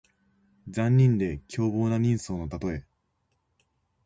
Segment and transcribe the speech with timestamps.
[0.67, 2.87] 残忍で凶暴な人相のたとえ。